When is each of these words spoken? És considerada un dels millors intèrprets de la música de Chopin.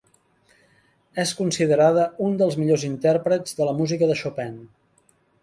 És 1.23 1.33
considerada 1.41 2.07
un 2.29 2.39
dels 2.41 2.57
millors 2.63 2.87
intèrprets 2.89 3.61
de 3.61 3.69
la 3.71 3.77
música 3.83 4.09
de 4.15 4.19
Chopin. 4.25 4.59